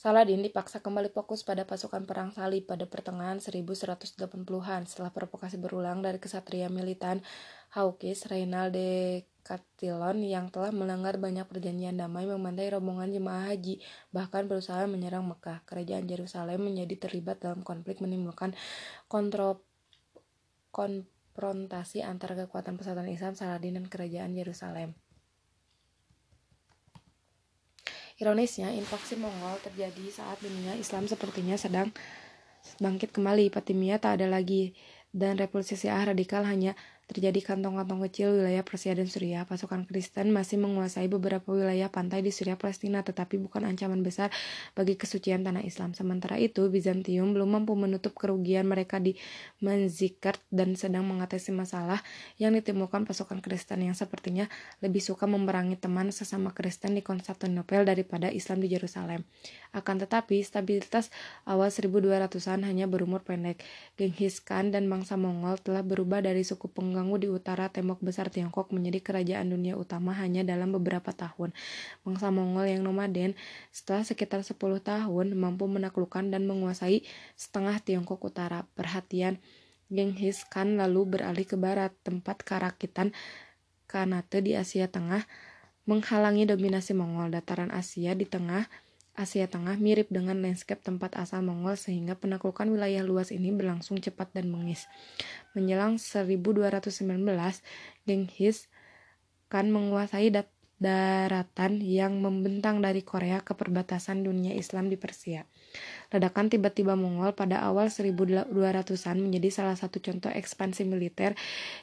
Saladin 0.03 0.43
dipaksa 0.43 0.83
kembali 0.83 1.15
fokus 1.15 1.47
pada 1.47 1.63
pasukan 1.63 2.03
perang 2.03 2.35
salib 2.35 2.67
pada 2.67 2.91
pertengahan 2.91 3.39
1180-an 3.39 4.83
setelah 4.83 5.15
provokasi 5.15 5.63
berulang 5.63 6.03
dari 6.03 6.19
kesatria 6.19 6.67
militan 6.67 7.23
Haukis 7.71 8.27
Reynal 8.27 8.75
de 8.75 9.23
Castillon 9.47 10.19
yang 10.27 10.51
telah 10.51 10.75
melanggar 10.75 11.23
banyak 11.23 11.47
perjanjian 11.47 11.95
damai 11.95 12.27
memandai 12.27 12.75
rombongan 12.75 13.15
jemaah 13.15 13.55
haji 13.55 13.79
bahkan 14.11 14.51
berusaha 14.51 14.91
menyerang 14.91 15.23
Mekah. 15.23 15.63
Kerajaan 15.71 16.11
Yerusalem 16.11 16.67
menjadi 16.67 17.07
terlibat 17.07 17.39
dalam 17.39 17.63
konflik 17.63 18.03
menimbulkan 18.03 18.59
kontro 19.07 19.63
konfrontasi 20.75 22.03
antara 22.03 22.35
kekuatan 22.35 22.75
persatuan 22.75 23.07
Islam 23.07 23.39
Saladin 23.39 23.79
dan 23.79 23.87
kerajaan 23.87 24.35
Yerusalem. 24.35 24.99
Ironisnya, 28.23 28.71
invasi 28.71 29.19
Mongol 29.19 29.59
terjadi 29.67 30.07
saat 30.07 30.39
dunia 30.39 30.79
Islam 30.79 31.11
sepertinya 31.11 31.59
sedang 31.59 31.91
bangkit 32.79 33.11
kembali. 33.11 33.51
Fatimiyah 33.51 33.99
tak 33.99 34.23
ada 34.23 34.31
lagi 34.31 34.79
dan 35.11 35.35
revolusi 35.35 35.75
Syiah 35.75 36.15
radikal 36.15 36.47
hanya 36.47 36.79
terjadi 37.13 37.53
kantong-kantong 37.53 38.01
kecil 38.09 38.33
wilayah 38.33 38.65
Persia 38.65 38.97
dan 38.97 39.05
Suriah. 39.05 39.45
Pasukan 39.45 39.85
Kristen 39.85 40.33
masih 40.33 40.57
menguasai 40.57 41.13
beberapa 41.13 41.53
wilayah 41.53 41.93
pantai 41.93 42.25
di 42.25 42.33
Suriah 42.33 42.57
Palestina, 42.57 43.05
tetapi 43.05 43.37
bukan 43.37 43.69
ancaman 43.69 44.01
besar 44.01 44.33
bagi 44.73 44.97
kesucian 44.97 45.45
tanah 45.45 45.61
Islam. 45.61 45.93
Sementara 45.93 46.41
itu, 46.41 46.73
Bizantium 46.73 47.37
belum 47.37 47.61
mampu 47.61 47.77
menutup 47.77 48.17
kerugian 48.17 48.65
mereka 48.65 48.97
di 48.97 49.13
Manzikert 49.61 50.41
dan 50.49 50.73
sedang 50.73 51.05
mengatasi 51.05 51.53
masalah 51.53 52.01
yang 52.41 52.57
ditimbulkan 52.57 53.05
pasukan 53.05 53.45
Kristen 53.45 53.85
yang 53.85 53.93
sepertinya 53.93 54.49
lebih 54.81 55.05
suka 55.05 55.29
memerangi 55.29 55.77
teman 55.77 56.09
sesama 56.09 56.57
Kristen 56.57 56.97
di 56.97 57.05
Konstantinopel 57.05 57.85
daripada 57.85 58.33
Islam 58.33 58.65
di 58.65 58.73
Yerusalem. 58.73 59.29
Akan 59.77 60.01
tetapi, 60.01 60.41
stabilitas 60.41 61.13
awal 61.45 61.69
1200-an 61.69 62.65
hanya 62.65 62.89
berumur 62.89 63.21
pendek. 63.21 63.61
Genghis 64.01 64.41
Khan 64.41 64.73
dan 64.73 64.89
bangsa 64.89 65.21
Mongol 65.21 65.61
telah 65.61 65.85
berubah 65.85 66.25
dari 66.25 66.41
suku 66.41 66.73
pengganggu 67.03 67.19
di 67.19 67.29
utara 67.35 67.67
tembok 67.67 67.99
besar 67.99 68.31
Tiongkok 68.31 68.71
menjadi 68.71 69.03
kerajaan 69.03 69.51
dunia 69.51 69.75
utama 69.75 70.15
hanya 70.15 70.47
dalam 70.47 70.71
beberapa 70.71 71.11
tahun. 71.11 71.51
Bangsa 72.07 72.31
Mongol 72.31 72.71
yang 72.71 72.87
nomaden 72.87 73.35
setelah 73.75 74.07
sekitar 74.07 74.47
10 74.47 74.55
tahun 74.79 75.27
mampu 75.35 75.67
menaklukkan 75.67 76.31
dan 76.31 76.47
menguasai 76.47 77.03
setengah 77.35 77.83
Tiongkok 77.83 78.23
utara. 78.23 78.71
Perhatian 78.79 79.43
Genghis 79.91 80.47
Khan 80.47 80.79
lalu 80.79 81.19
beralih 81.19 81.43
ke 81.43 81.59
barat, 81.59 81.91
tempat 82.07 82.47
karakitan 82.47 83.11
Kanate 83.91 84.39
di 84.39 84.55
Asia 84.55 84.87
Tengah 84.87 85.27
menghalangi 85.91 86.47
dominasi 86.47 86.95
Mongol. 86.95 87.35
Dataran 87.35 87.75
Asia 87.75 88.15
di 88.15 88.31
tengah 88.31 88.71
Asia 89.13 89.45
Tengah 89.45 89.77
mirip 89.77 90.09
dengan 90.09 90.41
landscape 90.41 90.81
tempat 90.81 91.21
asal 91.21 91.45
Mongol 91.45 91.77
sehingga 91.77 92.17
penaklukan 92.17 92.65
wilayah 92.65 93.05
luas 93.05 93.29
ini 93.29 93.53
berlangsung 93.53 94.01
cepat 94.01 94.33
dan 94.33 94.49
mengis. 94.49 94.89
Menjelang 95.53 96.01
1219, 96.01 97.05
Genghis 98.09 98.73
Khan 99.53 99.69
menguasai 99.69 100.33
daratan 100.81 101.73
yang 101.85 102.25
membentang 102.25 102.81
dari 102.81 103.05
Korea 103.05 103.45
ke 103.45 103.53
perbatasan 103.53 104.25
dunia 104.25 104.57
Islam 104.57 104.89
di 104.89 104.97
Persia. 104.97 105.45
Ledakan 106.13 106.53
tiba-tiba 106.53 106.93
Mongol 106.93 107.33
pada 107.33 107.65
awal 107.65 107.89
1200-an 107.89 109.17
menjadi 109.17 109.49
salah 109.49 109.77
satu 109.77 109.99
contoh 110.05 110.29
ekspansi 110.29 110.85
militer 110.85 111.33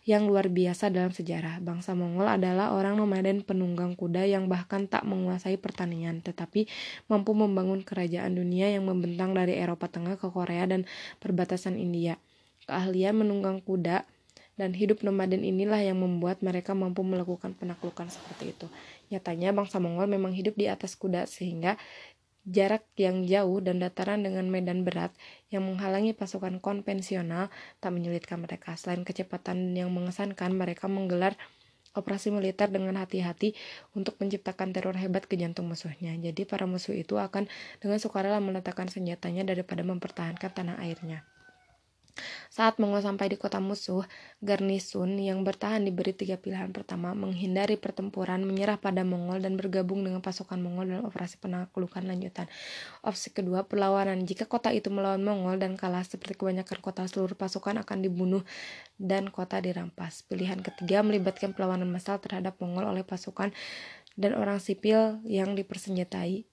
yang 0.06 0.30
luar 0.30 0.54
biasa 0.54 0.94
dalam 0.94 1.10
sejarah. 1.10 1.58
Bangsa 1.60 1.98
Mongol 1.98 2.30
adalah 2.30 2.78
orang 2.78 2.96
nomaden 2.98 3.42
penunggang 3.42 3.98
kuda 3.98 4.30
yang 4.30 4.46
bahkan 4.46 4.86
tak 4.86 5.06
menguasai 5.10 5.58
pertanian, 5.58 6.22
tetapi 6.22 6.70
mampu 7.10 7.34
membangun 7.34 7.82
kerajaan 7.82 8.38
dunia 8.38 8.70
yang 8.70 8.86
membentang 8.86 9.34
dari 9.34 9.58
Eropa 9.58 9.90
Tengah 9.90 10.22
ke 10.22 10.30
Korea 10.30 10.70
dan 10.70 10.86
perbatasan 11.18 11.76
India. 11.78 12.22
Keahlian 12.70 13.18
menunggang 13.18 13.66
kuda 13.66 14.06
dan 14.60 14.76
hidup 14.76 15.08
nomaden 15.08 15.48
inilah 15.48 15.80
yang 15.80 16.04
membuat 16.04 16.44
mereka 16.44 16.76
mampu 16.76 17.00
melakukan 17.00 17.56
penaklukan 17.56 18.12
seperti 18.12 18.52
itu. 18.52 18.68
Nyatanya 19.08 19.56
bangsa 19.56 19.80
Mongol 19.80 20.12
memang 20.12 20.36
hidup 20.36 20.60
di 20.60 20.68
atas 20.68 21.00
kuda 21.00 21.24
sehingga 21.32 21.80
jarak 22.48 22.88
yang 22.96 23.28
jauh 23.28 23.60
dan 23.60 23.84
dataran 23.84 24.24
dengan 24.24 24.48
medan 24.48 24.88
berat 24.88 25.12
yang 25.52 25.68
menghalangi 25.68 26.16
pasukan 26.16 26.64
konvensional 26.64 27.52
tak 27.84 27.92
menyulitkan 27.92 28.40
mereka. 28.40 28.76
Selain 28.80 29.04
kecepatan 29.04 29.76
yang 29.76 29.92
mengesankan, 29.92 30.56
mereka 30.56 30.88
menggelar 30.88 31.36
operasi 31.98 32.30
militer 32.30 32.70
dengan 32.70 33.02
hati-hati 33.02 33.58
untuk 33.98 34.16
menciptakan 34.22 34.72
teror 34.72 34.94
hebat 34.96 35.26
ke 35.26 35.36
jantung 35.36 35.66
musuhnya. 35.66 36.14
Jadi 36.22 36.46
para 36.46 36.70
musuh 36.70 36.94
itu 36.94 37.18
akan 37.18 37.50
dengan 37.82 37.98
sukarela 37.98 38.38
meletakkan 38.38 38.88
senjatanya 38.88 39.42
daripada 39.42 39.82
mempertahankan 39.82 40.52
tanah 40.54 40.78
airnya. 40.86 41.26
Saat 42.50 42.78
Mongol 42.78 43.06
sampai 43.06 43.32
di 43.32 43.38
kota 43.40 43.62
musuh, 43.64 44.04
garnisun 44.44 45.20
yang 45.20 45.42
bertahan 45.46 45.84
diberi 45.84 46.12
tiga 46.12 46.36
pilihan. 46.36 46.70
Pertama, 46.72 47.16
menghindari 47.16 47.80
pertempuran, 47.80 48.44
menyerah 48.44 48.78
pada 48.80 49.02
Mongol 49.08 49.44
dan 49.44 49.56
bergabung 49.56 50.04
dengan 50.04 50.20
pasukan 50.20 50.60
Mongol 50.60 50.92
dalam 50.92 51.06
operasi 51.08 51.40
penaklukan 51.40 52.04
lanjutan. 52.04 52.52
Opsi 53.02 53.32
kedua, 53.32 53.66
perlawanan. 53.66 54.24
Jika 54.28 54.46
kota 54.46 54.70
itu 54.72 54.92
melawan 54.92 55.22
Mongol 55.24 55.60
dan 55.60 55.80
kalah 55.80 56.04
seperti 56.04 56.36
kebanyakan 56.38 56.80
kota, 56.84 57.08
seluruh 57.08 57.38
pasukan 57.38 57.80
akan 57.82 57.98
dibunuh 58.04 58.44
dan 59.00 59.32
kota 59.32 59.60
dirampas. 59.64 60.28
Pilihan 60.28 60.60
ketiga, 60.60 61.02
melibatkan 61.02 61.56
perlawanan 61.56 61.88
massal 61.88 62.20
terhadap 62.20 62.60
Mongol 62.60 62.90
oleh 62.92 63.08
pasukan 63.08 63.56
dan 64.20 64.36
orang 64.36 64.60
sipil 64.60 65.24
yang 65.24 65.56
dipersenjatai 65.56 66.44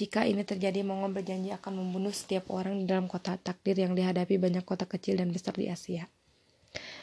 jika 0.00 0.24
ini 0.24 0.48
terjadi, 0.48 0.80
Mongol 0.80 1.12
berjanji 1.12 1.52
akan 1.52 1.84
membunuh 1.84 2.08
setiap 2.08 2.48
orang 2.48 2.80
di 2.80 2.88
dalam 2.88 3.04
kota 3.04 3.36
takdir 3.36 3.76
yang 3.76 3.92
dihadapi 3.92 4.40
banyak 4.40 4.64
kota 4.64 4.88
kecil 4.88 5.20
dan 5.20 5.28
besar 5.28 5.52
di 5.52 5.68
Asia. 5.68 6.08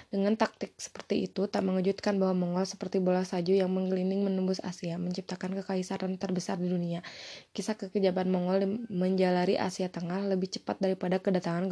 Dengan 0.10 0.34
taktik 0.34 0.74
seperti 0.82 1.30
itu, 1.30 1.46
tak 1.46 1.62
mengejutkan 1.62 2.18
bahwa 2.18 2.34
Mongol 2.34 2.66
seperti 2.66 2.98
bola 2.98 3.22
salju 3.22 3.54
yang 3.54 3.70
menggelinding 3.70 4.26
menembus 4.26 4.58
Asia, 4.66 4.98
menciptakan 4.98 5.62
kekaisaran 5.62 6.18
terbesar 6.18 6.58
di 6.58 6.74
dunia. 6.74 7.06
Kisah 7.54 7.78
kekejaban 7.78 8.34
Mongol 8.34 8.90
menjalari 8.90 9.62
Asia 9.62 9.94
Tengah 9.94 10.26
lebih 10.26 10.58
cepat 10.58 10.82
daripada 10.82 11.22
kedatangan 11.22 11.70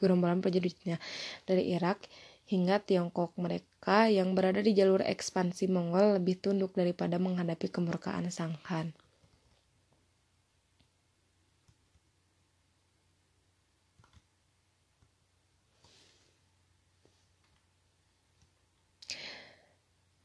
gerombolan 0.00 0.40
prajuritnya 0.40 0.96
dari 1.44 1.76
Irak 1.76 2.00
hingga 2.48 2.80
Tiongkok. 2.80 3.36
Mereka 3.36 4.08
yang 4.08 4.32
berada 4.32 4.64
di 4.64 4.72
jalur 4.72 5.04
ekspansi 5.04 5.68
Mongol 5.68 6.16
lebih 6.16 6.40
tunduk 6.40 6.72
daripada 6.72 7.20
menghadapi 7.20 7.68
kemurkaan 7.68 8.32
Sang 8.32 8.56
Khan. 8.64 9.03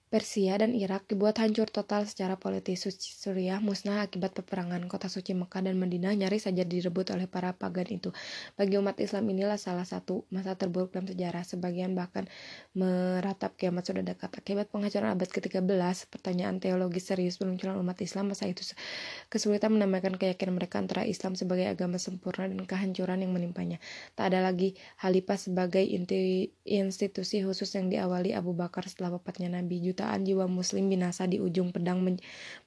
Persia 0.09 0.57
dan 0.57 0.73
Irak 0.73 1.05
dibuat 1.05 1.37
hancur 1.37 1.69
total 1.69 2.01
secara 2.09 2.33
politis. 2.33 2.81
Suriah 2.97 3.61
musnah 3.61 4.01
akibat 4.01 4.33
peperangan. 4.33 4.81
Kota 4.89 5.05
suci 5.05 5.37
Mekah 5.37 5.69
dan 5.69 5.77
Madinah 5.77 6.17
nyaris 6.17 6.49
saja 6.49 6.65
direbut 6.65 7.13
oleh 7.13 7.29
para 7.29 7.53
pagan 7.53 7.85
itu. 7.93 8.09
Bagi 8.57 8.81
umat 8.81 8.97
Islam 8.97 9.29
inilah 9.29 9.61
salah 9.61 9.85
satu 9.85 10.25
masa 10.33 10.57
terburuk 10.57 10.89
dalam 10.97 11.05
sejarah. 11.05 11.45
Sebagian 11.45 11.93
bahkan 11.93 12.25
meratap 12.73 13.53
kiamat 13.53 13.85
sudah 13.85 14.01
dekat. 14.01 14.33
Akibat 14.33 14.73
penghancuran 14.73 15.13
abad 15.13 15.29
ke-13, 15.29 15.69
pertanyaan 16.09 16.57
teologis 16.57 17.05
serius 17.05 17.37
bermunculan 17.37 17.77
umat 17.77 18.01
Islam 18.01 18.33
masa 18.33 18.49
itu 18.49 18.65
kesulitan 19.29 19.77
menambahkan 19.77 20.17
keyakinan 20.17 20.57
mereka 20.57 20.81
antara 20.81 21.05
Islam 21.05 21.37
sebagai 21.37 21.69
agama 21.69 22.01
sempurna 22.01 22.49
dan 22.49 22.65
kehancuran 22.65 23.21
yang 23.21 23.29
menimpanya. 23.29 23.77
Tak 24.17 24.33
ada 24.33 24.41
lagi 24.41 24.73
Halifah 25.05 25.37
sebagai 25.37 25.85
institusi 26.65 27.45
khusus 27.45 27.69
yang 27.77 27.93
diawali 27.93 28.33
Abu 28.33 28.57
Bakar 28.57 28.89
setelah 28.89 29.21
wafatnya 29.21 29.53
Nabi 29.53 29.77
jutaan 29.99 30.23
jiwa 30.23 30.47
muslim 30.47 30.87
binasa 30.87 31.27
di 31.27 31.43
ujung 31.43 31.75
pedang 31.75 31.99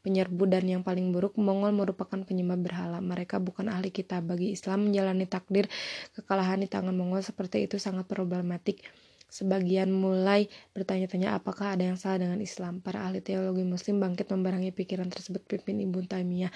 penyerbu 0.04 0.44
dan 0.52 0.68
yang 0.68 0.84
paling 0.84 1.16
buruk 1.16 1.40
Mongol 1.40 1.72
merupakan 1.72 2.20
penyembah 2.20 2.60
berhala 2.60 3.00
mereka 3.00 3.40
bukan 3.40 3.72
ahli 3.72 3.88
kitab 3.88 4.28
bagi 4.28 4.52
Islam 4.52 4.92
menjalani 4.92 5.24
takdir 5.24 5.72
kekalahan 6.12 6.60
di 6.60 6.68
tangan 6.68 6.92
Mongol 6.92 7.24
seperti 7.24 7.64
itu 7.64 7.80
sangat 7.80 8.04
problematik 8.04 8.84
Sebagian 9.32 9.88
mulai 9.88 10.52
bertanya-tanya 10.76 11.40
apakah 11.40 11.72
ada 11.72 11.88
yang 11.88 11.96
salah 11.96 12.20
dengan 12.20 12.36
Islam. 12.44 12.84
Para 12.84 13.08
ahli 13.08 13.24
teologi 13.24 13.64
muslim 13.64 13.96
bangkit 13.96 14.28
membarangi 14.28 14.76
pikiran 14.76 15.08
tersebut 15.08 15.40
pimpin 15.48 15.80
Ibn 15.88 16.04
Taimiyah. 16.04 16.52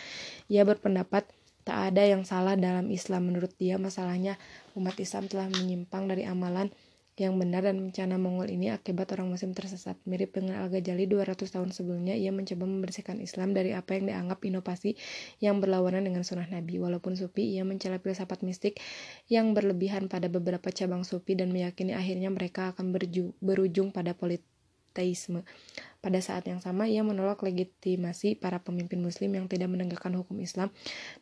Ia 0.52 0.60
berpendapat 0.68 1.24
tak 1.64 1.78
ada 1.88 2.04
yang 2.04 2.28
salah 2.28 2.52
dalam 2.52 2.92
Islam. 2.92 3.32
Menurut 3.32 3.56
dia 3.56 3.80
masalahnya 3.80 4.36
umat 4.76 4.92
Islam 5.00 5.24
telah 5.24 5.48
menyimpang 5.48 6.04
dari 6.04 6.28
amalan 6.28 6.68
yang 7.16 7.40
benar 7.40 7.64
dan 7.64 7.80
bencana 7.80 8.20
Mongol 8.20 8.52
ini 8.52 8.68
akibat 8.68 9.08
orang 9.16 9.32
muslim 9.32 9.56
tersesat. 9.56 9.96
Mirip 10.04 10.36
dengan 10.36 10.60
Al-Ghazali 10.60 11.08
200 11.08 11.48
tahun 11.48 11.72
sebelumnya, 11.72 12.12
ia 12.12 12.28
mencoba 12.28 12.68
membersihkan 12.68 13.24
Islam 13.24 13.56
dari 13.56 13.72
apa 13.72 13.96
yang 13.96 14.12
dianggap 14.12 14.44
inovasi 14.44 15.00
yang 15.40 15.64
berlawanan 15.64 16.04
dengan 16.04 16.28
sunnah 16.28 16.44
Nabi. 16.44 16.76
Walaupun 16.76 17.16
sufi, 17.16 17.56
ia 17.56 17.64
mencela 17.64 17.96
filsafat 17.96 18.44
mistik 18.44 18.76
yang 19.32 19.56
berlebihan 19.56 20.12
pada 20.12 20.28
beberapa 20.28 20.68
cabang 20.68 21.08
sufi 21.08 21.32
dan 21.32 21.56
meyakini 21.56 21.96
akhirnya 21.96 22.28
mereka 22.28 22.76
akan 22.76 22.92
berujung 23.40 23.96
pada 23.96 24.12
politeisme. 24.96 25.44
Pada 26.00 26.22
saat 26.22 26.46
yang 26.48 26.62
sama, 26.62 26.86
ia 26.88 27.02
menolak 27.02 27.42
legitimasi 27.42 28.38
para 28.38 28.62
pemimpin 28.62 29.02
muslim 29.02 29.34
yang 29.36 29.50
tidak 29.50 29.68
menegakkan 29.68 30.14
hukum 30.14 30.38
Islam 30.40 30.72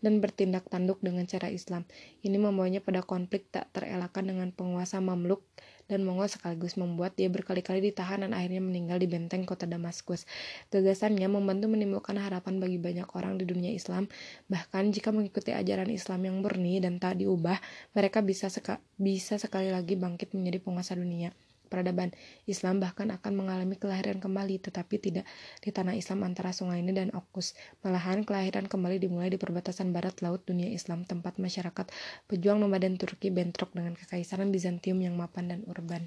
dan 0.05 0.21
bertindak 0.21 0.69
tanduk 0.71 1.01
dengan 1.01 1.25
cara 1.27 1.51
Islam. 1.51 1.89
Ini 2.23 2.37
membawanya 2.37 2.85
pada 2.85 3.01
konflik 3.03 3.49
tak 3.51 3.73
terelakkan 3.75 4.29
dengan 4.29 4.53
penguasa 4.53 5.01
Mamluk 5.01 5.41
dan 5.89 6.05
Mongol 6.05 6.29
sekaligus 6.29 6.77
membuat 6.77 7.17
dia 7.17 7.33
berkali-kali 7.33 7.81
ditahan 7.81 8.29
dan 8.29 8.37
akhirnya 8.37 8.61
meninggal 8.61 9.01
di 9.01 9.09
benteng 9.09 9.49
kota 9.49 9.65
Damaskus. 9.65 10.29
Gagasannya 10.69 11.33
membantu 11.33 11.73
menimbulkan 11.73 12.21
harapan 12.21 12.61
bagi 12.61 12.77
banyak 12.77 13.09
orang 13.17 13.41
di 13.41 13.49
dunia 13.49 13.73
Islam, 13.73 14.07
bahkan 14.53 14.93
jika 14.93 15.11
mengikuti 15.17 15.57
ajaran 15.57 15.89
Islam 15.89 16.29
yang 16.29 16.37
murni 16.45 16.79
dan 16.85 17.01
tak 17.01 17.25
diubah, 17.25 17.57
mereka 17.97 18.21
bisa, 18.21 18.53
seka 18.53 18.85
bisa 19.01 19.41
sekali 19.41 19.73
lagi 19.73 19.97
bangkit 19.97 20.37
menjadi 20.37 20.61
penguasa 20.61 20.93
dunia 20.93 21.33
peradaban 21.75 22.15
Islam 22.47 22.79
bahkan 22.79 23.11
akan 23.11 23.35
mengalami 23.35 23.75
kelahiran 23.75 24.23
kembali 24.23 24.63
tetapi 24.63 25.03
tidak 25.03 25.27
di 25.59 25.75
tanah 25.75 25.99
Islam 25.99 26.23
antara 26.23 26.55
sungai 26.55 26.79
ini 26.79 26.95
dan 26.95 27.11
Okus. 27.11 27.59
Malahan 27.83 28.23
kelahiran 28.23 28.71
kembali 28.71 29.03
dimulai 29.03 29.35
di 29.35 29.43
perbatasan 29.43 29.91
barat 29.91 30.23
laut 30.23 30.47
dunia 30.47 30.71
Islam 30.71 31.03
tempat 31.03 31.43
masyarakat 31.43 31.91
pejuang 32.31 32.63
nomaden 32.63 32.95
Turki 32.95 33.35
bentrok 33.35 33.75
dengan 33.75 33.99
kekaisaran 33.99 34.55
Bizantium 34.55 35.03
yang 35.03 35.19
mapan 35.19 35.51
dan 35.51 35.61
urban. 35.67 36.07